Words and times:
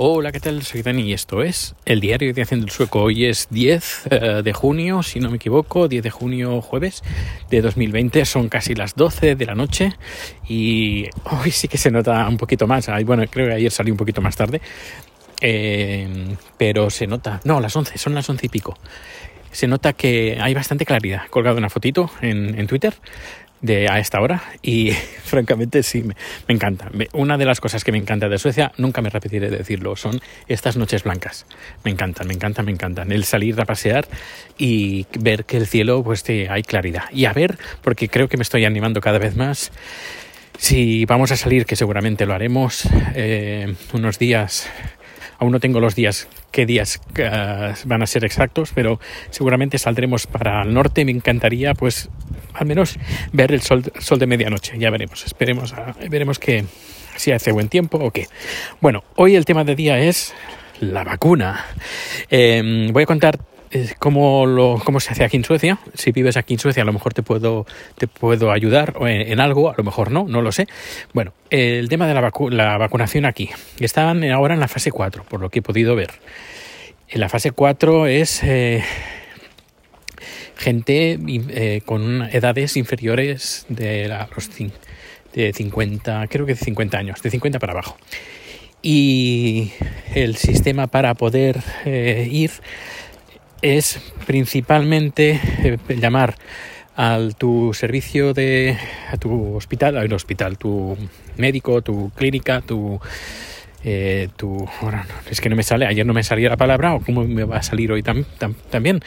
Hola, 0.00 0.30
¿qué 0.30 0.38
tal? 0.38 0.62
Soy 0.62 0.82
Dani 0.82 1.02
y 1.02 1.12
esto 1.12 1.42
es 1.42 1.74
el 1.84 1.98
diario 1.98 2.32
de 2.32 2.40
Haciendo 2.40 2.66
el 2.66 2.70
Sueco. 2.70 3.02
Hoy 3.02 3.24
es 3.24 3.48
10 3.50 4.02
eh, 4.08 4.42
de 4.44 4.52
junio, 4.52 5.02
si 5.02 5.18
no 5.18 5.28
me 5.28 5.38
equivoco, 5.38 5.88
10 5.88 6.04
de 6.04 6.10
junio 6.10 6.60
jueves 6.60 7.02
de 7.50 7.60
2020. 7.60 8.24
Son 8.24 8.48
casi 8.48 8.76
las 8.76 8.94
12 8.94 9.34
de 9.34 9.44
la 9.44 9.56
noche 9.56 9.96
y 10.48 11.06
hoy 11.24 11.50
sí 11.50 11.66
que 11.66 11.78
se 11.78 11.90
nota 11.90 12.28
un 12.28 12.36
poquito 12.36 12.68
más. 12.68 12.88
Bueno, 13.04 13.24
creo 13.28 13.48
que 13.48 13.54
ayer 13.54 13.72
salí 13.72 13.90
un 13.90 13.96
poquito 13.96 14.20
más 14.20 14.36
tarde, 14.36 14.60
eh, 15.40 16.36
pero 16.56 16.90
se 16.90 17.08
nota... 17.08 17.40
No, 17.42 17.58
las 17.58 17.74
11, 17.74 17.98
son 17.98 18.14
las 18.14 18.30
11 18.30 18.46
y 18.46 18.48
pico. 18.50 18.78
Se 19.50 19.66
nota 19.66 19.94
que 19.94 20.38
hay 20.40 20.54
bastante 20.54 20.86
claridad. 20.86 21.22
He 21.26 21.30
colgado 21.30 21.58
una 21.58 21.70
fotito 21.70 22.08
en, 22.20 22.56
en 22.56 22.68
Twitter 22.68 22.94
de 23.60 23.88
a 23.88 23.98
esta 23.98 24.20
hora 24.20 24.42
y 24.62 24.90
francamente 25.24 25.82
sí, 25.82 26.02
me, 26.02 26.14
encanta. 26.48 26.90
una 27.12 27.36
de 27.38 27.44
las 27.44 27.60
cosas 27.60 27.84
que 27.84 27.92
me 27.92 27.98
encanta 27.98 28.28
de 28.28 28.38
Suecia, 28.38 28.72
nunca 28.76 29.02
me 29.02 29.10
repetiré 29.10 29.50
de 29.50 29.58
decirlo, 29.58 29.96
son 29.96 30.20
estas 30.46 30.76
noches 30.76 31.04
blancas. 31.04 31.46
Me 31.84 31.90
encantan, 31.90 32.26
me 32.26 32.34
encantan, 32.34 32.66
me 32.66 32.72
encantan. 32.72 33.12
El 33.12 33.24
salir 33.24 33.60
a 33.60 33.64
pasear 33.64 34.06
y 34.56 35.06
ver 35.18 35.44
que 35.44 35.56
el 35.56 35.66
cielo 35.66 36.02
pues 36.02 36.24
hay 36.28 36.62
claridad. 36.62 37.04
Y 37.12 37.24
a 37.24 37.32
ver, 37.32 37.58
porque 37.82 38.08
creo 38.08 38.28
que 38.28 38.36
me 38.36 38.42
estoy 38.42 38.64
animando 38.64 39.00
cada 39.00 39.18
vez 39.18 39.36
más. 39.36 39.72
Si 40.58 41.04
vamos 41.04 41.30
a 41.30 41.36
salir, 41.36 41.66
que 41.66 41.76
seguramente 41.76 42.26
lo 42.26 42.34
haremos, 42.34 42.88
eh, 43.14 43.74
unos 43.92 44.18
días 44.18 44.68
Aún 45.40 45.52
no 45.52 45.60
tengo 45.60 45.78
los 45.78 45.94
días, 45.94 46.26
qué 46.50 46.66
días 46.66 47.00
uh, 47.18 47.88
van 47.88 48.02
a 48.02 48.06
ser 48.06 48.24
exactos, 48.24 48.72
pero 48.74 49.00
seguramente 49.30 49.78
saldremos 49.78 50.26
para 50.26 50.62
el 50.62 50.74
norte. 50.74 51.04
Me 51.04 51.12
encantaría, 51.12 51.74
pues, 51.74 52.08
al 52.54 52.66
menos 52.66 52.98
ver 53.32 53.52
el 53.52 53.62
sol, 53.62 53.84
sol 53.98 54.18
de 54.18 54.26
medianoche. 54.26 54.78
Ya 54.78 54.90
veremos, 54.90 55.24
esperemos, 55.24 55.72
a, 55.72 55.94
veremos 56.08 56.38
que 56.38 56.64
si 57.16 57.32
hace 57.32 57.52
buen 57.52 57.68
tiempo 57.68 57.98
o 57.98 58.10
qué. 58.10 58.26
Bueno, 58.80 59.04
hoy 59.16 59.34
el 59.36 59.44
tema 59.44 59.64
de 59.64 59.74
día 59.74 59.98
es 59.98 60.34
la 60.80 61.04
vacuna. 61.04 61.64
Eh, 62.30 62.88
voy 62.92 63.02
a 63.02 63.06
contar 63.06 63.38
lo, 63.72 64.80
cómo 64.84 65.00
se 65.00 65.12
hace 65.12 65.24
aquí 65.24 65.36
en 65.36 65.44
Suecia. 65.44 65.78
Si 65.94 66.12
vives 66.12 66.36
aquí 66.36 66.54
en 66.54 66.60
Suecia, 66.60 66.82
a 66.82 66.86
lo 66.86 66.92
mejor 66.92 67.14
te 67.14 67.22
puedo, 67.22 67.66
te 67.96 68.06
puedo 68.06 68.50
ayudar 68.50 68.94
en, 69.00 69.40
algo, 69.40 69.70
a 69.70 69.74
lo 69.76 69.84
mejor 69.84 70.10
no, 70.10 70.26
no 70.28 70.42
lo 70.42 70.52
sé. 70.52 70.66
Bueno, 71.12 71.32
el 71.50 71.88
tema 71.88 72.06
de 72.06 72.14
la, 72.14 72.32
la 72.50 72.78
vacunación 72.78 73.24
aquí. 73.24 73.50
Están 73.80 74.24
ahora 74.24 74.54
en 74.54 74.60
la 74.60 74.68
fase 74.68 74.90
4, 74.90 75.24
por 75.24 75.40
lo 75.40 75.50
que 75.50 75.60
he 75.60 75.62
podido 75.62 75.94
ver. 75.96 76.10
En 77.08 77.20
la 77.20 77.28
fase 77.28 77.52
4 77.52 78.06
es 78.06 78.42
eh, 78.42 78.84
gente 80.56 81.18
eh, 81.26 81.80
con 81.86 82.28
edades 82.32 82.76
inferiores 82.76 83.64
de 83.68 84.08
los 84.34 84.50
de 85.32 85.52
50, 85.52 86.26
creo 86.28 86.46
que 86.46 86.54
de 86.54 86.60
50 86.60 86.98
años, 86.98 87.22
de 87.22 87.30
50 87.30 87.58
para 87.58 87.72
abajo. 87.72 87.96
Y 88.82 89.72
el 90.14 90.36
sistema 90.36 90.86
para 90.86 91.14
poder 91.14 91.60
eh, 91.84 92.28
ir 92.30 92.50
es 93.62 94.00
principalmente 94.26 95.40
eh, 95.64 95.78
llamar 95.88 96.36
a 96.96 97.18
tu 97.36 97.72
servicio 97.74 98.34
de 98.34 98.76
a 99.12 99.16
tu 99.16 99.54
hospital, 99.54 99.96
al 99.96 100.12
hospital, 100.12 100.58
tu 100.58 100.96
médico, 101.36 101.82
tu 101.82 102.10
clínica, 102.16 102.60
tu 102.60 103.00
eh, 103.84 104.28
tu 104.36 104.68
es 105.30 105.40
que 105.40 105.48
no 105.48 105.54
me 105.54 105.62
sale, 105.62 105.86
ayer 105.86 106.04
no 106.04 106.12
me 106.12 106.24
salía 106.24 106.48
la 106.48 106.56
palabra 106.56 106.94
o 106.94 107.00
cómo 107.00 107.24
me 107.24 107.44
va 107.44 107.58
a 107.58 107.62
salir 107.62 107.92
hoy 107.92 108.02
también. 108.02 109.00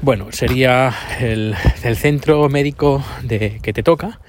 Bueno, 0.00 0.28
sería 0.30 0.94
el, 1.20 1.56
centro 1.96 2.48
médico 2.48 3.04
de, 3.24 3.58
que 3.60 3.72
te 3.72 3.82
toca, 3.82 4.20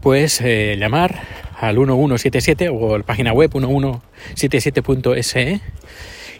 pues 0.00 0.40
eh, 0.40 0.74
llamar 0.76 1.20
al 1.60 1.76
1177 1.76 2.70
o 2.70 2.98
la 2.98 3.04
página 3.04 3.32
web 3.32 3.52
1177.se 3.52 5.60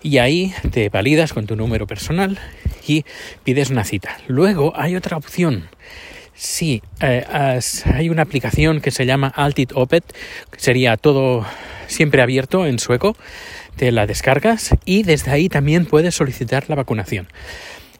y 0.04 0.18
ahí 0.18 0.54
te 0.70 0.90
validas 0.90 1.32
con 1.32 1.46
tu 1.46 1.56
número 1.56 1.86
personal 1.88 2.38
y 2.86 3.04
pides 3.42 3.70
una 3.70 3.84
cita. 3.84 4.18
Luego 4.28 4.74
hay 4.76 4.94
otra 4.94 5.16
opción. 5.16 5.68
Sí, 6.34 6.82
eh, 7.00 7.24
hay 7.86 8.08
una 8.10 8.22
aplicación 8.22 8.80
que 8.80 8.90
se 8.90 9.06
llama 9.06 9.32
Altit 9.34 9.72
Opet, 9.74 10.04
sería 10.58 10.96
todo 10.98 11.46
siempre 11.86 12.20
abierto 12.22 12.66
en 12.66 12.78
sueco, 12.78 13.16
te 13.76 13.92
la 13.92 14.06
descargas 14.06 14.74
y 14.84 15.04
desde 15.04 15.30
ahí 15.30 15.48
también 15.48 15.86
puedes 15.86 16.14
solicitar 16.14 16.64
la 16.68 16.74
vacunación. 16.74 17.28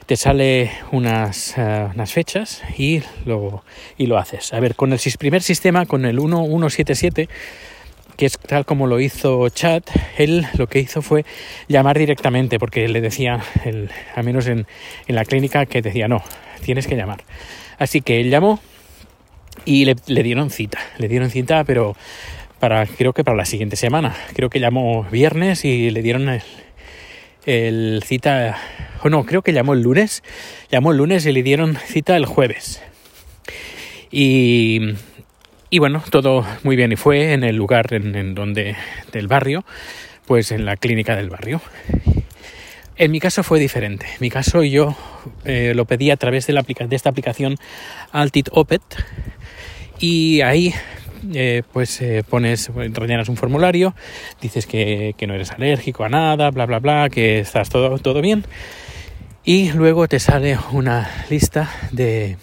Te 0.05 0.17
sale 0.17 0.73
unas, 0.93 1.57
eh, 1.57 1.89
unas 1.95 2.13
fechas 2.13 2.61
y 2.77 3.03
lo, 3.25 3.65
y 3.97 4.07
lo 4.07 4.19
haces. 4.19 4.53
A 4.53 4.61
ver, 4.61 4.75
con 4.75 4.93
el 4.93 5.01
primer 5.19 5.43
sistema, 5.43 5.87
con 5.87 6.05
el 6.05 6.17
1177, 6.17 7.31
que 8.17 8.27
es 8.27 8.39
tal 8.39 8.65
como 8.65 8.87
lo 8.87 9.01
hizo 9.01 9.49
Chad, 9.49 9.83
él 10.17 10.47
lo 10.57 10.67
que 10.67 10.79
hizo 10.79 11.03
fue 11.03 11.25
llamar 11.69 11.99
directamente, 11.99 12.59
porque 12.59 12.89
le 12.89 13.01
decía, 13.01 13.43
el, 13.65 13.91
al 14.15 14.25
menos 14.25 14.47
en, 14.47 14.67
la 15.09 15.25
clínica, 15.25 15.67
que 15.67 15.83
decía, 15.83 16.09
no, 16.09 16.23
tienes 16.63 16.87
que 16.87 16.97
llamar. 16.97 17.25
Así 17.79 18.01
que 18.01 18.21
él 18.21 18.31
llamó 18.31 18.61
y 19.65 19.85
le, 19.85 19.97
le, 20.07 20.23
dieron 20.23 20.51
cita, 20.51 20.79
le 20.99 21.09
dieron 21.09 21.31
cita, 21.31 21.65
pero 21.65 21.97
para, 22.61 22.87
creo 22.87 23.13
que 23.13 23.25
para 23.25 23.37
la 23.37 23.45
siguiente 23.45 23.77
semana. 23.77 24.15
Creo 24.35 24.51
que 24.51 24.61
llamó 24.61 25.05
viernes 25.05 25.65
y 25.65 25.91
le 25.91 26.03
dieron 26.03 26.29
el, 26.29 26.43
el 27.47 28.03
cita, 28.05 28.57
o 29.03 29.11
no, 29.11 29.25
creo 29.27 29.43
que 29.43 29.53
llamó 29.53 29.75
el 29.75 29.83
lunes, 29.83 30.23
llamó 30.71 30.93
el 30.93 30.99
lunes 30.99 31.27
y 31.27 31.33
le 31.33 31.43
dieron 31.43 31.77
cita 31.77 32.17
el 32.17 32.27
jueves. 32.27 32.81
Y 34.11 34.95
y 35.75 35.81
bueno, 35.81 36.05
todo 36.09 36.47
muy 36.63 36.77
bien. 36.77 36.93
Y 36.93 36.97
fue 36.97 37.33
en 37.33 37.43
el 37.43 37.57
lugar 37.57 37.93
en, 37.93 38.37
donde, 38.37 38.77
del 39.11 39.27
barrio, 39.27 39.65
pues 40.25 40.53
en 40.53 40.65
la 40.65 40.77
clínica 40.77 41.17
del 41.17 41.31
barrio. 41.31 41.61
En 42.95 43.11
mi 43.11 43.19
caso 43.19 43.43
fue 43.43 43.59
diferente. 43.59 44.07
En 44.07 44.19
mi 44.21 44.31
caso 44.31 44.63
yo 44.63 44.97
eh, 45.45 45.73
lo 45.75 45.85
pedí 45.85 46.13
a 46.13 46.17
través 46.17 46.47
de, 46.47 46.53
la, 46.53 46.63
de 46.63 46.95
esta 46.95 47.11
aplicación 47.11 47.57
Altit 48.13 48.51
Opet 48.53 48.83
y 49.99 50.43
ahí 50.43 50.73
eh, 51.35 51.65
pues 51.73 52.01
eh, 52.01 52.23
pones, 52.23 52.71
rellenas 52.73 53.29
un 53.29 53.37
formulario, 53.37 53.97
dices 54.41 54.67
que, 54.67 55.17
que, 55.19 55.27
no 55.27 55.35
eres 55.35 55.51
alérgico 55.51 56.05
a 56.05 56.09
nada, 56.09 56.53
bla, 56.53 56.67
bla, 56.67 56.79
bla, 56.79 57.09
que 57.11 57.41
estás 57.41 57.69
todo, 57.69 57.99
todo 57.99 58.21
bien 58.21 58.45
y 59.43 59.73
luego 59.73 60.07
te 60.07 60.21
sale 60.21 60.57
una 60.71 61.11
lista 61.31 61.69
de, 61.91 62.37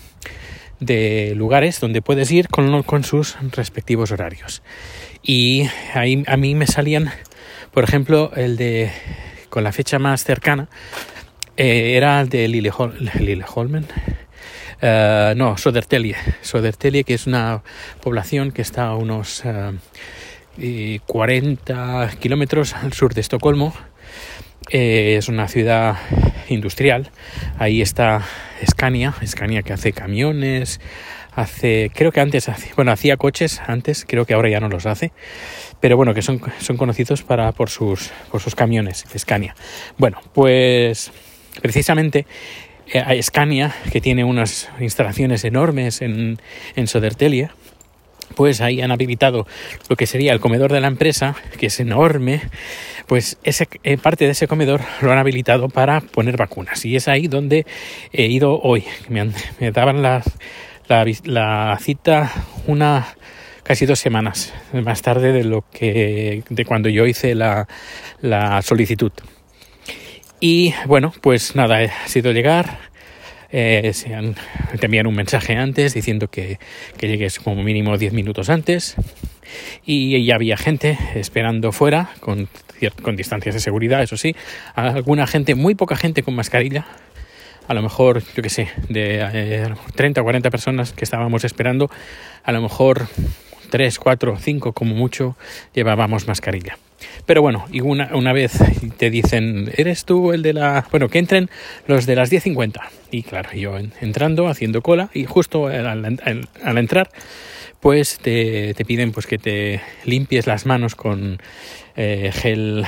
de 0.81 1.33
lugares 1.37 1.79
donde 1.79 2.01
puedes 2.01 2.29
ir 2.31 2.49
con, 2.49 2.83
con 2.83 3.05
sus 3.05 3.37
respectivos 3.51 4.11
horarios. 4.11 4.61
Y 5.23 5.69
ahí 5.93 6.23
a 6.27 6.35
mí 6.35 6.55
me 6.55 6.67
salían, 6.67 7.09
por 7.71 7.85
ejemplo, 7.85 8.31
el 8.35 8.57
de 8.57 8.91
con 9.49 9.63
la 9.63 9.71
fecha 9.71 9.99
más 9.99 10.23
cercana 10.23 10.67
eh, 11.55 11.93
era 11.95 12.21
el 12.21 12.29
de 12.29 12.47
Lilleholmen. 12.47 13.85
Uh, 14.81 15.35
no, 15.35 15.57
Sodertelie. 15.57 16.15
Sodertelie, 16.41 17.03
que 17.03 17.13
es 17.13 17.27
una 17.27 17.61
población 18.01 18.51
que 18.51 18.63
está 18.63 18.87
a 18.87 18.95
unos 18.95 19.43
40 21.05 22.03
eh, 22.03 22.17
kilómetros 22.19 22.73
al 22.73 22.93
sur 22.93 23.13
de 23.13 23.21
Estocolmo. 23.21 23.75
Es 24.69 25.27
una 25.27 25.47
ciudad 25.47 25.97
industrial. 26.49 27.09
Ahí 27.57 27.81
está 27.81 28.25
Scania, 28.69 29.13
Scania 29.25 29.63
que 29.63 29.73
hace 29.73 29.93
camiones, 29.93 30.79
hace, 31.33 31.91
creo 31.93 32.11
que 32.11 32.19
antes, 32.19 32.49
bueno, 32.75 32.91
hacía 32.91 33.17
coches 33.17 33.61
antes, 33.65 34.05
creo 34.07 34.25
que 34.25 34.33
ahora 34.33 34.49
ya 34.49 34.59
no 34.59 34.69
los 34.69 34.85
hace, 34.85 35.11
pero 35.79 35.97
bueno, 35.97 36.13
que 36.13 36.21
son, 36.21 36.41
son 36.59 36.77
conocidos 36.77 37.23
para, 37.23 37.51
por, 37.51 37.69
sus, 37.69 38.11
por 38.31 38.41
sus 38.41 38.55
camiones, 38.55 39.05
Scania. 39.17 39.55
Bueno, 39.97 40.19
pues 40.33 41.11
precisamente 41.61 42.25
eh, 42.93 43.21
Scania, 43.23 43.73
que 43.91 44.01
tiene 44.01 44.23
unas 44.23 44.69
instalaciones 44.79 45.43
enormes 45.43 46.01
en, 46.01 46.39
en 46.75 46.87
Sodertelia, 46.87 47.55
pues 48.35 48.61
ahí 48.61 48.81
han 48.81 48.91
habilitado 48.91 49.45
lo 49.89 49.95
que 49.95 50.05
sería 50.05 50.33
el 50.33 50.39
comedor 50.39 50.71
de 50.71 50.81
la 50.81 50.87
empresa, 50.87 51.35
que 51.59 51.67
es 51.67 51.79
enorme, 51.79 52.41
pues 53.07 53.37
ese, 53.43 53.67
eh, 53.83 53.97
parte 53.97 54.25
de 54.25 54.31
ese 54.31 54.47
comedor 54.47 54.81
lo 55.01 55.11
han 55.11 55.17
habilitado 55.17 55.69
para 55.69 56.01
poner 56.01 56.37
vacunas. 56.37 56.85
Y 56.85 56.95
es 56.95 57.07
ahí 57.07 57.27
donde 57.27 57.65
he 58.11 58.27
ido 58.27 58.59
hoy. 58.61 58.85
Me, 59.09 59.31
daban 59.71 60.01
la, 60.01 60.23
la, 60.87 61.77
cita 61.81 62.31
una 62.67 63.15
casi 63.63 63.85
dos 63.85 63.99
semanas 63.99 64.53
más 64.73 65.01
tarde 65.01 65.31
de 65.31 65.43
lo 65.43 65.63
que 65.71 66.43
de 66.49 66.65
cuando 66.65 66.89
yo 66.89 67.05
hice 67.05 67.35
la, 67.35 67.67
la 68.21 68.61
solicitud. 68.61 69.11
Y 70.39 70.73
bueno, 70.87 71.13
pues 71.21 71.55
nada, 71.55 71.77
ha 71.77 72.07
sido 72.07 72.31
llegar 72.31 72.90
eh, 73.51 73.91
te 74.79 74.85
envían 74.85 75.07
un 75.07 75.15
mensaje 75.15 75.55
antes 75.55 75.93
diciendo 75.93 76.29
que, 76.29 76.59
que 76.97 77.07
llegues 77.07 77.39
como 77.39 77.63
mínimo 77.63 77.97
10 77.97 78.13
minutos 78.13 78.49
antes. 78.49 78.95
Y 79.85 80.23
ya 80.23 80.35
había 80.35 80.55
gente 80.55 80.97
esperando 81.15 81.71
fuera 81.71 82.11
con, 82.21 82.47
con 83.01 83.15
distancias 83.15 83.53
de 83.53 83.61
seguridad, 83.61 84.01
eso 84.01 84.15
sí, 84.15 84.33
alguna 84.75 85.27
gente, 85.27 85.55
muy 85.55 85.75
poca 85.75 85.97
gente 85.97 86.23
con 86.23 86.35
mascarilla, 86.35 86.85
a 87.67 87.73
lo 87.73 87.81
mejor, 87.81 88.23
yo 88.35 88.41
que 88.41 88.49
sé, 88.49 88.69
de 88.89 89.73
30 89.95 90.21
o 90.21 90.23
40 90.23 90.49
personas 90.49 90.93
que 90.93 91.03
estábamos 91.03 91.43
esperando, 91.43 91.89
a 92.43 92.51
lo 92.51 92.61
mejor 92.61 93.07
3, 93.69 93.99
4, 93.99 94.37
5 94.39 94.73
como 94.73 94.95
mucho 94.95 95.35
llevábamos 95.73 96.27
mascarilla. 96.27 96.77
Pero 97.25 97.41
bueno, 97.41 97.65
y 97.71 97.81
una, 97.81 98.11
una 98.13 98.33
vez 98.33 98.53
te 98.97 99.09
dicen, 99.09 99.71
¿eres 99.75 100.05
tú 100.05 100.33
el 100.33 100.41
de 100.41 100.53
la...? 100.53 100.85
Bueno, 100.91 101.09
que 101.09 101.19
entren 101.19 101.49
los 101.87 102.05
de 102.05 102.15
las 102.15 102.31
10.50. 102.31 102.81
Y 103.11 103.23
claro, 103.23 103.51
yo 103.53 103.77
entrando, 103.99 104.47
haciendo 104.47 104.81
cola, 104.81 105.09
y 105.13 105.25
justo 105.25 105.67
al, 105.67 106.77
entrar, 106.77 107.09
pues 107.79 108.19
te, 108.19 108.73
te, 108.73 108.85
piden 108.85 109.11
pues 109.11 109.27
que 109.27 109.37
te 109.37 109.81
limpies 110.05 110.47
las 110.47 110.65
manos 110.65 110.95
con 110.95 111.39
eh, 111.95 112.31
gel, 112.33 112.85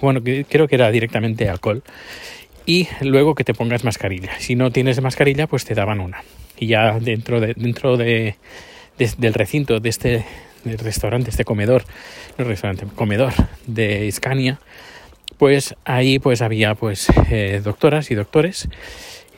bueno, 0.00 0.22
creo 0.22 0.68
que 0.68 0.74
era 0.74 0.90
directamente 0.90 1.48
alcohol, 1.48 1.82
y 2.66 2.86
luego 3.00 3.34
que 3.34 3.44
te 3.44 3.54
pongas 3.54 3.82
mascarilla. 3.84 4.38
Si 4.38 4.54
no 4.54 4.70
tienes 4.70 5.00
mascarilla, 5.00 5.46
pues 5.46 5.64
te 5.64 5.74
daban 5.74 6.00
una. 6.00 6.22
Y 6.58 6.66
ya 6.66 6.98
dentro 7.00 7.40
de, 7.40 7.54
dentro 7.54 7.96
de, 7.96 8.36
del 8.98 9.34
recinto 9.34 9.80
de 9.80 9.88
este 9.88 10.24
restaurante, 10.76 11.30
este 11.30 11.44
comedor, 11.44 11.84
no 12.36 12.44
restaurante, 12.44 12.86
comedor 12.94 13.32
de 13.66 14.10
Scania, 14.12 14.58
pues 15.38 15.74
ahí 15.84 16.18
pues 16.18 16.42
había 16.42 16.74
pues 16.74 17.08
eh, 17.30 17.60
doctoras 17.62 18.10
y 18.10 18.14
doctores, 18.14 18.68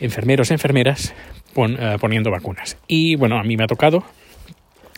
enfermeros, 0.01 0.51
enfermeras 0.51 1.15
eh, 1.57 1.97
poniendo 2.01 2.31
vacunas. 2.31 2.79
Y 2.87 3.17
bueno, 3.17 3.39
a 3.39 3.43
mí 3.45 3.57
me 3.57 3.65
ha 3.65 3.69
tocado 3.69 4.05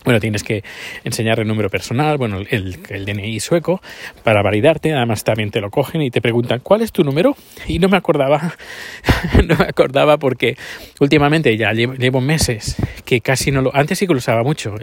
bueno, 0.05 0.21
tienes 0.21 0.43
que 0.43 0.65
enseñar 1.05 1.41
el 1.41 1.47
número 1.47 1.71
personal, 1.71 2.19
bueno, 2.19 2.41
el, 2.49 2.83
DNI 2.83 3.41
sueco 3.41 3.81
para 4.25 4.43
validarte. 4.43 4.93
Además, 4.93 5.25
también 5.25 5.51
te 5.51 5.61
lo 5.61 5.71
cogen 5.71 6.03
y 6.03 6.11
te 6.11 6.21
preguntan 6.21 6.61
cuál 6.61 6.83
es 6.83 6.93
tu 6.93 7.05
número. 7.05 7.37
Y 7.67 7.79
no 7.79 7.89
me 7.89 7.97
acordaba, 7.97 8.55
no 9.47 9.57
me 9.57 9.65
acordaba 9.65 10.19
porque 10.19 10.57
últimamente 11.01 11.57
ya 11.57 11.73
llevo, 11.73 12.21
meses 12.21 12.77
que 13.05 13.21
casi 13.21 13.51
no 13.51 13.63
lo. 13.63 13.75
Antes 13.75 13.99
sí 13.99 14.07
que 14.07 14.13
lo 14.13 14.19
usaba 14.19 14.43
mucho, 14.43 14.75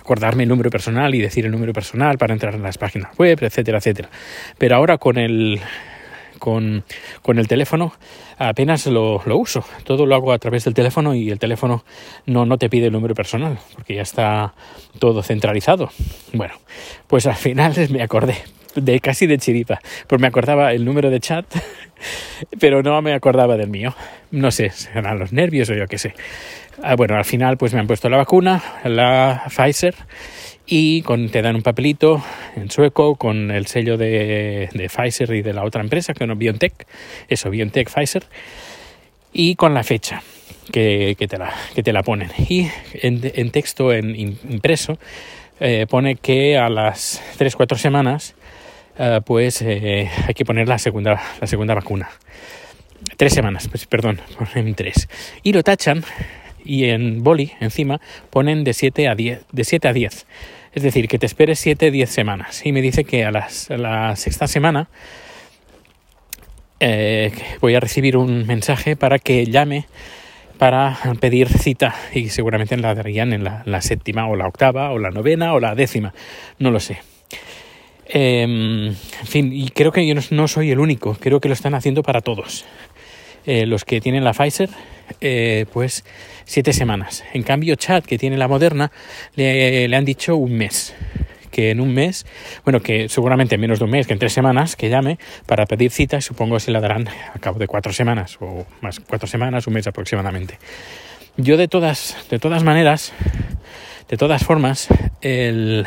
acordarme 0.00 0.44
el 0.44 0.48
número 0.48 0.70
personal 0.70 1.14
y 1.14 1.20
decir 1.20 1.44
el 1.44 1.52
número 1.52 1.72
personal 1.72 2.18
para 2.18 2.32
entrar 2.32 2.54
en 2.54 2.62
las 2.62 2.78
páginas 2.78 3.16
web, 3.18 3.38
etcétera, 3.42 3.78
etcétera. 3.78 4.10
Pero 4.58 4.76
ahora 4.76 4.98
con 4.98 5.18
el 5.18 5.60
con, 6.42 6.82
con 7.22 7.38
el 7.38 7.46
teléfono 7.46 7.92
apenas 8.36 8.86
lo, 8.86 9.22
lo, 9.24 9.36
uso. 9.38 9.64
Todo 9.84 10.06
lo 10.06 10.16
hago 10.16 10.32
a 10.32 10.38
través 10.38 10.64
del 10.64 10.74
teléfono 10.74 11.14
y 11.14 11.30
el 11.30 11.38
teléfono 11.38 11.84
no, 12.26 12.44
no 12.46 12.58
te 12.58 12.68
pide 12.68 12.86
el 12.86 12.92
número 12.92 13.14
personal 13.14 13.60
porque 13.76 13.94
ya 13.94 14.02
está 14.02 14.52
todo 14.98 15.22
centralizado. 15.22 15.90
Bueno, 16.32 16.54
pues 17.06 17.28
al 17.28 17.36
final 17.36 17.74
me 17.90 18.02
acordé 18.02 18.34
de 18.74 19.00
casi 19.00 19.26
de 19.26 19.38
chiripa, 19.38 19.80
pues 20.06 20.20
me 20.20 20.26
acordaba 20.26 20.72
el 20.72 20.84
número 20.84 21.10
de 21.10 21.20
chat, 21.20 21.46
pero 22.60 22.82
no 22.82 23.00
me 23.02 23.14
acordaba 23.14 23.56
del 23.56 23.68
mío. 23.68 23.94
No 24.30 24.50
sé, 24.50 24.70
serán 24.70 25.18
los 25.18 25.32
nervios 25.32 25.70
o 25.70 25.74
yo 25.74 25.86
qué 25.86 25.98
sé. 25.98 26.14
Ah, 26.82 26.96
bueno, 26.96 27.16
al 27.16 27.24
final 27.24 27.58
pues 27.58 27.74
me 27.74 27.80
han 27.80 27.86
puesto 27.86 28.08
la 28.08 28.16
vacuna, 28.16 28.62
la 28.84 29.44
Pfizer, 29.48 29.94
y 30.66 31.02
con, 31.02 31.28
te 31.28 31.42
dan 31.42 31.56
un 31.56 31.62
papelito 31.62 32.22
en 32.56 32.70
sueco 32.70 33.16
con 33.16 33.50
el 33.50 33.66
sello 33.66 33.96
de, 33.96 34.68
de 34.72 34.88
Pfizer 34.88 35.32
y 35.34 35.42
de 35.42 35.52
la 35.52 35.64
otra 35.64 35.82
empresa, 35.82 36.14
que 36.14 36.26
no 36.26 36.36
BioNTech, 36.36 36.86
eso, 37.28 37.50
BioNTech 37.50 37.90
Pfizer, 37.90 38.24
y 39.32 39.56
con 39.56 39.74
la 39.74 39.82
fecha 39.82 40.22
que, 40.70 41.16
te, 41.18 41.38
la, 41.38 41.52
que 41.74 41.82
te 41.82 41.92
la 41.92 42.02
ponen. 42.02 42.30
Y 42.48 42.68
en, 42.94 43.20
en 43.22 43.50
texto 43.50 43.92
en 43.92 44.14
impreso 44.16 44.98
eh, 45.60 45.86
pone 45.88 46.16
que 46.16 46.56
a 46.56 46.68
las 46.68 47.22
3-4 47.38 47.76
semanas 47.76 48.34
eh, 48.98 49.20
pues 49.24 49.62
eh, 49.62 50.10
hay 50.26 50.34
que 50.34 50.44
poner 50.44 50.68
la 50.68 50.78
segunda, 50.78 51.20
la 51.40 51.46
segunda 51.46 51.74
vacuna. 51.74 52.08
Tres 53.16 53.34
semanas, 53.34 53.68
pues, 53.68 53.86
perdón, 53.86 54.20
ponen 54.54 54.74
tres. 54.74 55.08
Y 55.42 55.52
lo 55.52 55.62
tachan 55.62 56.04
y 56.64 56.84
en 56.84 57.22
boli 57.22 57.52
encima 57.60 58.00
ponen 58.30 58.64
de 58.64 58.72
7 58.72 59.08
a 59.08 59.14
10, 59.14 59.46
de 59.50 59.64
7 59.64 59.88
a 59.88 59.92
10. 59.92 60.26
Es 60.74 60.82
decir, 60.82 61.08
que 61.08 61.18
te 61.18 61.26
esperes 61.26 61.58
7 61.58 61.90
10 61.90 62.08
semanas. 62.08 62.64
Y 62.64 62.72
me 62.72 62.80
dice 62.80 63.04
que 63.04 63.24
a, 63.24 63.30
las, 63.30 63.68
la 63.70 64.16
sexta 64.16 64.46
semana 64.46 64.88
eh, 66.80 67.32
voy 67.60 67.74
a 67.74 67.80
recibir 67.80 68.16
un 68.16 68.46
mensaje 68.46 68.96
para 68.96 69.18
que 69.18 69.46
llame 69.46 69.86
para 70.58 70.96
pedir 71.20 71.48
cita 71.48 71.94
y 72.14 72.28
seguramente 72.28 72.76
la 72.76 72.94
darían 72.94 73.32
en 73.32 73.44
la, 73.44 73.80
séptima 73.82 74.28
o 74.28 74.36
la 74.36 74.46
octava 74.46 74.90
o 74.90 74.98
la 74.98 75.10
novena 75.10 75.54
o 75.54 75.60
la 75.60 75.74
décima, 75.74 76.14
no 76.58 76.70
lo 76.70 76.80
sé. 76.80 76.98
Em, 78.14 78.88
en 78.88 79.26
fin, 79.26 79.52
y 79.54 79.70
creo 79.70 79.90
que 79.90 80.06
yo 80.06 80.14
no, 80.30 80.46
soy 80.46 80.70
el 80.70 80.80
único, 80.80 81.16
creo 81.18 81.40
que 81.40 81.48
lo 81.48 81.54
están 81.54 81.74
haciendo 81.74 82.02
para 82.02 82.20
todos. 82.20 82.66
Eh, 83.46 83.64
los 83.64 83.84
que 83.84 84.02
tienen 84.02 84.22
la 84.22 84.34
Pfizer, 84.34 84.68
eh, 85.20 85.64
pues 85.72 86.04
siete 86.44 86.74
semanas. 86.74 87.24
En 87.32 87.42
cambio, 87.42 87.74
Chad, 87.74 88.04
que 88.04 88.18
tiene 88.18 88.36
la 88.36 88.48
Moderna, 88.48 88.92
le, 89.34 89.96
han 89.96 90.04
dicho 90.04 90.36
un 90.36 90.56
mes. 90.56 90.94
Que 91.50 91.70
en 91.70 91.80
un 91.80 91.92
mes, 91.92 92.24
bueno, 92.64 92.80
que 92.80 93.08
seguramente 93.08 93.58
menos 93.58 93.78
de 93.78 93.84
un 93.86 93.90
mes, 93.90 94.06
que 94.06 94.12
en 94.12 94.18
tres 94.18 94.32
semanas, 94.32 94.76
que 94.76 94.88
llame 94.88 95.18
para 95.46 95.66
pedir 95.66 95.90
cita 95.90 96.16
y 96.16 96.22
supongo 96.22 96.58
se 96.58 96.70
la 96.70 96.80
darán 96.80 97.08
a 97.08 97.38
cabo 97.40 97.58
de 97.58 97.66
cuatro 97.66 97.92
semanas 97.92 98.38
o 98.40 98.64
más 98.80 99.00
cuatro 99.00 99.26
semanas, 99.26 99.66
un 99.66 99.74
mes 99.74 99.86
aproximadamente. 99.86 100.58
Yo 101.36 101.58
de 101.58 101.68
todas, 101.68 102.16
de 102.30 102.38
todas 102.38 102.62
maneras, 102.62 103.12
de 104.08 104.16
todas 104.16 104.44
formas, 104.44 104.88
el, 105.20 105.86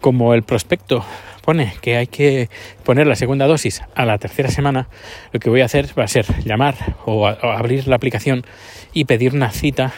como 0.00 0.34
el 0.34 0.42
prospecto 0.42 1.04
pone 1.42 1.74
que 1.80 1.96
hay 1.96 2.06
que 2.06 2.48
poner 2.84 3.06
la 3.06 3.16
segunda 3.16 3.46
dosis 3.46 3.82
a 3.94 4.06
la 4.06 4.18
tercera 4.18 4.50
semana, 4.50 4.88
lo 5.32 5.40
que 5.40 5.50
voy 5.50 5.60
a 5.60 5.66
hacer 5.66 5.88
va 5.98 6.04
a 6.04 6.08
ser 6.08 6.26
llamar 6.44 6.74
o, 7.04 7.26
abrir 7.26 7.88
la 7.88 7.96
aplicación 7.96 8.44
y 8.92 9.04
pedir 9.04 9.34
una 9.34 9.50
cita, 9.50 9.92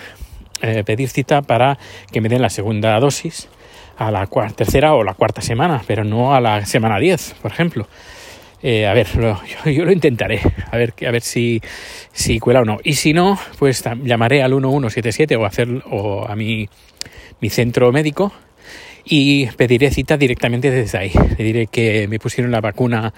eh, 0.62 0.82
pedir 0.84 1.08
cita 1.08 1.42
para 1.42 1.78
que 2.10 2.20
me 2.20 2.28
den 2.28 2.42
la 2.42 2.50
segunda 2.50 2.98
dosis 2.98 3.48
a 3.96 4.10
la 4.10 4.26
tercera 4.56 4.94
o 4.94 5.04
la 5.04 5.14
cuarta 5.14 5.40
semana, 5.40 5.82
pero 5.86 6.04
no 6.04 6.34
a 6.34 6.40
la 6.40 6.66
semana 6.66 6.98
10, 6.98 7.36
por 7.42 7.52
ejemplo. 7.52 7.86
Eh, 8.62 8.86
a 8.86 8.94
ver, 8.94 9.06
yo, 9.66 9.84
lo 9.84 9.92
intentaré, 9.92 10.40
a 10.70 10.76
ver, 10.78 10.94
a 11.06 11.10
ver 11.10 11.20
si, 11.20 11.60
si 12.12 12.38
cuela 12.38 12.62
o 12.62 12.64
no. 12.64 12.78
Y 12.82 12.94
si 12.94 13.12
no, 13.12 13.38
pues 13.58 13.84
llamaré 14.02 14.42
al 14.42 14.52
1177 14.52 15.36
o, 15.36 15.44
hacer, 15.44 15.68
o 15.90 16.26
a 16.26 16.34
mi, 16.34 16.68
mi 17.40 17.50
centro 17.50 17.92
médico 17.92 18.32
y 19.04 19.46
pediré 19.46 19.90
cita 19.90 20.16
directamente 20.16 20.70
desde 20.70 20.98
ahí. 20.98 21.12
Le 21.36 21.44
diré 21.44 21.66
que 21.66 22.08
me 22.08 22.18
pusieron 22.18 22.50
la 22.50 22.60
vacuna, 22.60 23.12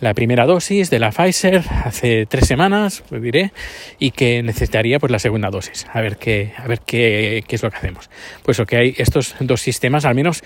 la 0.00 0.14
primera 0.14 0.44
dosis 0.44 0.90
de 0.90 0.98
la 0.98 1.10
Pfizer 1.10 1.62
hace 1.84 2.26
tres 2.26 2.46
semanas, 2.46 3.02
pues 3.08 3.22
diré, 3.22 3.52
y 3.98 4.10
que 4.10 4.42
necesitaría 4.42 4.98
pues 4.98 5.10
la 5.10 5.18
segunda 5.18 5.50
dosis. 5.50 5.86
A 5.92 6.00
ver 6.00 6.18
qué, 6.18 6.52
a 6.56 6.66
ver 6.66 6.80
qué, 6.80 7.42
qué 7.46 7.56
es 7.56 7.62
lo 7.62 7.70
que 7.70 7.76
hacemos. 7.76 8.10
Pues 8.44 8.58
lo 8.58 8.66
que 8.66 8.76
hay 8.76 8.94
estos 8.98 9.34
dos 9.40 9.60
sistemas, 9.60 10.04
al 10.04 10.14
menos 10.14 10.42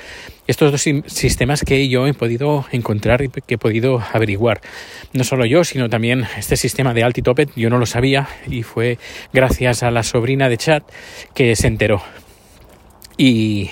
estos 0.47 0.71
dos 0.71 0.83
sistemas 1.07 1.63
que 1.63 1.89
yo 1.89 2.07
he 2.07 2.15
podido 2.15 2.67
encontrar 2.71 3.23
y 3.23 3.29
que 3.29 3.55
he 3.55 3.59
podido 3.59 4.03
averiguar. 4.13 4.61
No 5.13 5.25
solo 5.25 5.45
yo, 5.45 5.65
sino 5.65 5.89
también 5.89 6.25
este 6.37 6.57
sistema 6.57 6.95
de 6.95 7.03
Altitopet, 7.03 7.51
yo 7.57 7.69
no 7.71 7.79
lo 7.79 7.87
sabía 7.87 8.29
y 8.47 8.63
fue 8.63 8.99
gracias 9.33 9.83
a 9.83 9.91
la 9.91 10.03
sobrina 10.03 10.49
de 10.49 10.57
Chat 10.57 10.85
que 11.35 11.57
se 11.57 11.67
enteró. 11.67 12.03
Y, 13.17 13.71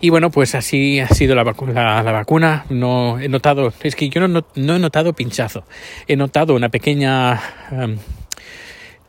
y 0.00 0.10
bueno, 0.10 0.30
pues 0.30 0.54
así 0.54 1.00
ha 1.00 1.08
sido 1.08 1.34
la, 1.34 1.44
vacuna. 1.44 2.02
La, 2.02 2.12
vacuna. 2.12 2.64
No 2.70 3.18
he 3.18 3.28
notado, 3.28 3.72
es 3.82 3.96
que 3.96 4.08
yo 4.08 4.26
no, 4.26 4.44
no, 4.54 4.76
he 4.76 4.78
notado 4.78 5.12
pinchazo. 5.12 5.64
He 6.06 6.16
notado 6.16 6.54
una 6.54 6.68
pequeña, 6.68 7.40
um, 7.70 7.96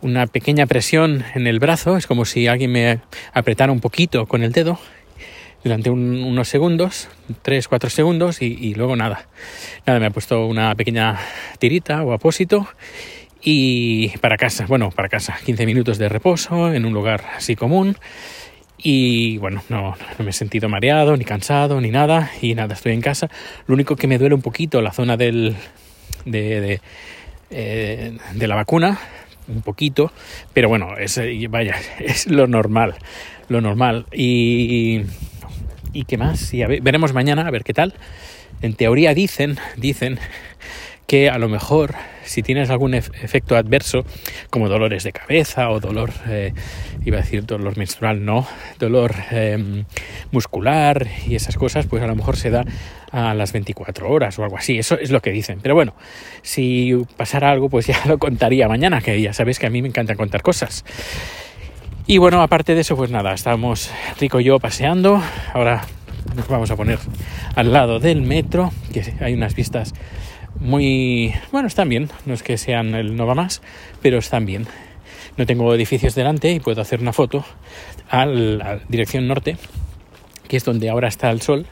una 0.01 0.27
pequeña 0.27 0.65
presión 0.65 1.23
en 1.33 1.47
el 1.47 1.59
brazo. 1.59 1.97
Es 1.97 2.07
como 2.07 2.25
si 2.25 2.47
alguien 2.47 2.71
me 2.71 2.99
apretara 3.33 3.71
un 3.71 3.79
poquito 3.79 4.25
con 4.25 4.43
el 4.43 4.51
dedo 4.51 4.79
durante 5.63 5.89
unos 5.89 6.47
segundos, 6.47 7.09
3, 7.41 7.67
4 7.67 7.89
segundos 7.89 8.41
y, 8.41 8.45
y, 8.45 8.75
luego 8.75 8.95
nada. 8.95 9.27
Nada, 9.87 9.99
me 9.99 10.05
ha 10.05 10.11
puesto 10.11 10.45
una 10.45 10.75
pequeña 10.75 11.17
tirita 11.57 12.03
o 12.03 12.13
apósito 12.13 12.67
y 13.41 14.09
para 14.19 14.37
casa, 14.37 14.67
bueno, 14.67 14.91
para 14.91 15.09
casa, 15.09 15.37
15 15.43 15.65
minutos 15.65 15.97
de 15.97 16.07
reposo 16.07 16.71
en 16.71 16.85
un 16.85 16.93
lugar 16.93 17.23
así 17.35 17.55
común 17.55 17.97
y 18.77 19.37
bueno, 19.37 19.63
no, 19.69 19.95
me 20.19 20.29
he 20.29 20.33
sentido 20.33 20.69
mareado, 20.69 21.15
ni 21.17 21.25
cansado, 21.25 21.79
ni 21.81 21.91
nada. 21.91 22.31
Y 22.41 22.55
nada, 22.55 22.73
estoy 22.73 22.93
en 22.93 23.01
casa. 23.01 23.29
Lo 23.67 23.73
único 23.73 23.95
que 23.95 24.07
me 24.07 24.17
duele 24.17 24.35
un 24.35 24.41
poquito 24.41 24.81
la 24.81 24.91
zona 24.91 25.17
del, 25.17 25.55
de, 26.25 26.61
de, 26.61 26.81
eh, 27.51 28.17
de 28.33 28.47
la 28.47 28.55
vacuna, 28.55 28.99
un 29.47 29.61
poquito. 29.61 30.11
Pero 30.53 30.69
bueno, 30.69 30.97
es, 30.97 31.19
vaya, 31.49 31.75
es 31.99 32.27
lo 32.27 32.47
normal. 32.47 32.95
Lo 33.47 33.61
normal. 33.61 34.05
Y, 34.11 35.01
y 35.93 36.03
qué 36.05 36.17
más. 36.17 36.53
Y 36.53 36.63
veremos 36.65 37.13
mañana 37.13 37.47
a 37.47 37.51
ver 37.51 37.63
qué 37.63 37.73
tal. 37.73 37.93
En 38.61 38.73
teoría 38.73 39.13
dicen, 39.13 39.57
dicen 39.77 40.19
que 41.07 41.29
a 41.29 41.37
lo 41.37 41.49
mejor 41.49 41.95
si 42.23 42.41
tienes 42.41 42.69
algún 42.69 42.93
efecto 42.93 43.55
adverso 43.55 44.03
como 44.49 44.67
dolores 44.67 45.03
de 45.03 45.11
cabeza 45.11 45.69
o 45.69 45.79
dolor, 45.79 46.11
eh, 46.27 46.53
iba 47.05 47.19
a 47.19 47.21
decir 47.21 47.45
dolor 47.45 47.77
menstrual, 47.77 48.25
no, 48.25 48.47
dolor 48.79 49.13
em, 49.31 49.85
muscular 50.31 51.07
y 51.27 51.35
esas 51.35 51.55
cosas, 51.55 51.85
pues 51.85 52.01
a 52.03 52.07
lo 52.07 52.15
mejor 52.15 52.35
se 52.35 52.49
da 52.49 52.65
a 53.11 53.33
las 53.33 53.53
24 53.53 54.09
horas 54.09 54.37
o 54.39 54.43
algo 54.43 54.57
así, 54.57 54.77
eso 54.77 54.97
es 54.97 55.11
lo 55.11 55.21
que 55.21 55.31
dicen. 55.31 55.59
Pero 55.61 55.75
bueno, 55.75 55.93
si 56.41 56.93
pasara 57.15 57.51
algo, 57.51 57.69
pues 57.69 57.87
ya 57.87 58.01
lo 58.05 58.17
contaría 58.17 58.67
mañana, 58.67 59.01
que 59.01 59.21
ya 59.21 59.33
sabéis 59.33 59.59
que 59.59 59.67
a 59.67 59.69
mí 59.69 59.81
me 59.81 59.87
encanta 59.87 60.15
contar 60.15 60.41
cosas. 60.41 60.83
Y 62.07 62.17
bueno, 62.17 62.41
aparte 62.41 62.75
de 62.75 62.81
eso, 62.81 62.95
pues 62.95 63.09
nada, 63.09 63.33
estábamos 63.33 63.91
Rico 64.19 64.39
y 64.39 64.45
yo 64.45 64.59
paseando, 64.59 65.21
ahora 65.53 65.85
nos 66.35 66.47
vamos 66.47 66.69
a 66.69 66.75
poner 66.75 66.99
al 67.55 67.71
lado 67.71 67.99
del 67.99 68.21
metro, 68.21 68.71
que 68.93 69.13
hay 69.21 69.33
unas 69.33 69.55
vistas 69.55 69.93
muy... 70.59 71.33
bueno, 71.51 71.67
están 71.67 71.89
bien, 71.89 72.09
no 72.25 72.33
es 72.33 72.43
que 72.43 72.57
sean 72.57 72.95
el 72.95 73.15
no 73.15 73.25
va 73.25 73.35
más, 73.35 73.61
pero 74.01 74.17
están 74.17 74.45
bien. 74.45 74.67
No 75.37 75.45
tengo 75.45 75.73
edificios 75.73 76.15
delante 76.15 76.51
y 76.51 76.59
puedo 76.59 76.81
hacer 76.81 77.01
una 77.01 77.11
foto 77.11 77.45
a 78.09 78.25
la 78.25 78.79
dirección 78.87 79.27
norte, 79.27 79.57
que 80.47 80.57
es 80.57 80.63
donde 80.63 80.89
ahora 80.89 81.07
está 81.07 81.29
el 81.29 81.41
sol. 81.41 81.65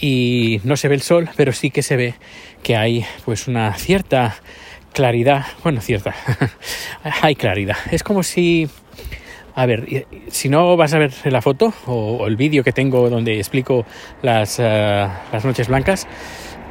Y 0.00 0.60
no 0.64 0.76
se 0.76 0.88
ve 0.88 0.96
el 0.96 1.02
sol, 1.02 1.30
pero 1.36 1.52
sí 1.52 1.70
que 1.70 1.82
se 1.82 1.96
ve 1.96 2.14
que 2.62 2.76
hay 2.76 3.04
pues 3.24 3.46
una 3.46 3.72
cierta 3.74 4.36
claridad, 4.92 5.46
bueno, 5.62 5.80
cierta, 5.80 6.14
hay 7.22 7.34
claridad. 7.36 7.76
Es 7.90 8.02
como 8.02 8.22
si, 8.22 8.68
a 9.54 9.66
ver, 9.66 10.06
si 10.28 10.48
no 10.48 10.76
vas 10.76 10.94
a 10.94 10.98
ver 10.98 11.12
la 11.24 11.42
foto 11.42 11.72
o, 11.86 12.26
el 12.26 12.36
vídeo 12.36 12.64
que 12.64 12.72
tengo 12.72 13.08
donde 13.08 13.38
explico 13.38 13.86
las, 14.22 14.58
eh, 14.58 15.08
las 15.32 15.44
noches 15.44 15.68
blancas, 15.68 16.06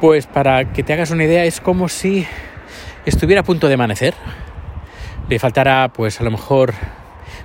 pues 0.04 0.26
para 0.26 0.70
que 0.70 0.82
te 0.82 0.92
hagas 0.92 1.12
una 1.12 1.24
idea 1.24 1.46
es 1.46 1.62
como 1.62 1.88
si 1.88 2.26
estuviera 3.06 3.40
a 3.40 3.42
punto 3.42 3.68
de 3.68 3.74
amanecer. 3.74 4.12
Le 5.30 5.38
faltará 5.38 5.90
pues 5.94 6.20
a 6.20 6.24
lo 6.24 6.30
mejor 6.30 6.74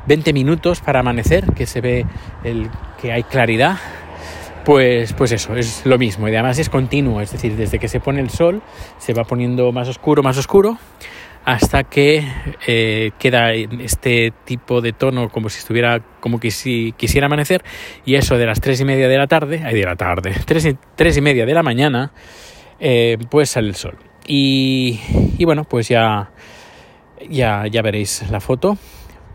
20 0.07 0.33
minutos 0.33 0.81
para 0.81 0.99
amanecer, 0.99 1.45
que 1.53 1.65
se 1.65 1.79
ve 1.79 2.05
el, 2.43 2.69
que 3.01 3.13
hay 3.13 3.23
claridad. 3.23 3.77
Pues, 4.65 5.13
pues 5.13 5.31
eso, 5.31 5.55
es 5.55 5.85
lo 5.85 5.97
mismo 5.97 6.27
y 6.27 6.33
además 6.33 6.59
es 6.59 6.67
continuo, 6.67 7.21
es 7.21 7.31
decir, 7.31 7.55
desde 7.55 7.79
que 7.79 7.87
se 7.87 8.01
pone 8.01 8.19
el 8.19 8.29
sol 8.29 8.61
se 8.97 9.13
va 9.13 9.23
poniendo 9.23 9.71
más 9.71 9.87
oscuro, 9.87 10.21
más 10.21 10.37
oscuro, 10.37 10.77
hasta 11.49 11.83
que 11.83 12.23
eh, 12.67 13.09
queda 13.17 13.53
este 13.53 14.31
tipo 14.45 14.81
de 14.81 14.93
tono 14.93 15.29
como 15.29 15.49
si 15.49 15.57
estuviera, 15.57 15.99
como 16.19 16.39
que 16.39 16.51
si 16.51 16.93
quisiera 16.95 17.25
amanecer, 17.25 17.63
y 18.05 18.15
eso 18.15 18.37
de 18.37 18.45
las 18.45 18.61
tres 18.61 18.79
y 18.81 18.85
media 18.85 19.07
de 19.07 19.17
la 19.17 19.25
tarde, 19.25 19.63
ay, 19.65 19.73
de 19.73 19.83
la 19.83 19.95
tarde, 19.95 20.35
tres 20.45 20.65
y, 20.67 20.77
tres 20.95 21.17
y 21.17 21.21
media 21.21 21.47
de 21.47 21.53
la 21.55 21.63
mañana, 21.63 22.11
eh, 22.79 23.17
pues 23.31 23.49
sale 23.49 23.67
el 23.67 23.75
sol. 23.75 23.97
Y, 24.27 24.99
y 25.39 25.45
bueno, 25.45 25.63
pues 25.63 25.87
ya, 25.89 26.29
ya, 27.27 27.65
ya 27.65 27.81
veréis 27.81 28.29
la 28.29 28.39
foto. 28.39 28.77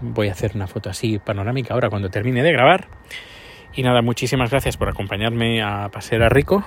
Voy 0.00 0.28
a 0.28 0.32
hacer 0.32 0.52
una 0.54 0.68
foto 0.68 0.90
así 0.90 1.18
panorámica 1.18 1.74
ahora 1.74 1.90
cuando 1.90 2.10
termine 2.10 2.44
de 2.44 2.52
grabar. 2.52 2.86
Y 3.76 3.82
nada, 3.82 4.02
muchísimas 4.02 4.50
gracias 4.50 4.76
por 4.76 4.88
acompañarme 4.88 5.60
a 5.60 5.88
Pasear 5.88 6.22
a 6.22 6.28
Rico. 6.28 6.64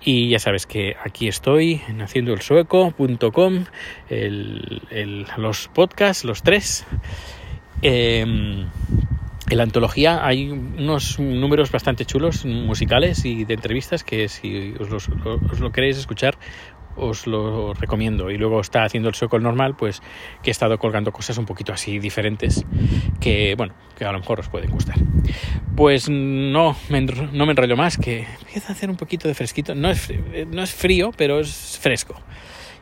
Y 0.00 0.30
ya 0.30 0.40
sabes 0.40 0.66
que 0.66 0.96
aquí 1.04 1.28
estoy 1.28 1.80
en 1.86 2.00
el, 4.10 5.26
los 5.36 5.68
podcasts, 5.68 6.24
los 6.24 6.42
tres. 6.42 6.86
Eh, 7.82 8.20
en 9.50 9.58
la 9.58 9.62
antología 9.62 10.26
hay 10.26 10.50
unos 10.50 11.20
números 11.20 11.70
bastante 11.70 12.06
chulos 12.06 12.46
musicales 12.46 13.24
y 13.26 13.44
de 13.44 13.54
entrevistas 13.54 14.02
que 14.02 14.28
si 14.28 14.74
os 14.80 15.60
lo 15.60 15.70
queréis 15.70 15.98
escuchar 15.98 16.38
os 16.96 17.26
lo 17.26 17.74
recomiendo. 17.74 18.30
Y 18.30 18.38
luego 18.38 18.60
está 18.60 18.84
haciendo 18.84 19.08
el 19.08 19.14
sueco 19.14 19.38
normal, 19.38 19.74
pues 19.76 20.02
que 20.42 20.50
he 20.50 20.52
estado 20.52 20.78
colgando 20.78 21.12
cosas 21.12 21.38
un 21.38 21.46
poquito 21.46 21.72
así 21.72 21.98
diferentes 21.98 22.64
que, 23.20 23.54
bueno, 23.56 23.74
que 23.96 24.04
a 24.04 24.12
lo 24.12 24.18
mejor 24.18 24.40
os 24.40 24.48
pueden 24.48 24.70
gustar. 24.70 24.96
Pues 25.76 26.08
no 26.08 26.76
me, 26.88 27.00
no 27.00 27.46
me 27.46 27.52
enrollo 27.52 27.76
más, 27.76 27.96
que 27.98 28.26
empieza 28.40 28.68
a 28.68 28.72
hacer 28.72 28.90
un 28.90 28.96
poquito 28.96 29.28
de 29.28 29.34
fresquito. 29.34 29.74
No 29.74 29.90
es, 29.90 30.12
no 30.48 30.62
es 30.62 30.74
frío, 30.74 31.10
pero 31.16 31.40
es 31.40 31.78
fresco. 31.80 32.14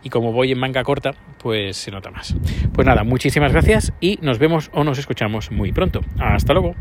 Y 0.04 0.10
como 0.10 0.32
voy 0.32 0.50
en 0.50 0.58
manga 0.58 0.82
corta, 0.82 1.12
pues 1.38 1.76
se 1.76 1.90
nota 1.90 2.10
más. 2.10 2.34
Pues 2.72 2.86
nada, 2.86 3.04
muchísimas 3.04 3.52
gracias 3.52 3.92
y 4.00 4.18
nos 4.20 4.38
vemos 4.38 4.70
o 4.72 4.82
nos 4.82 4.98
escuchamos 4.98 5.50
muy 5.52 5.72
pronto. 5.72 6.00
Hasta 6.18 6.52
luego. 6.52 6.74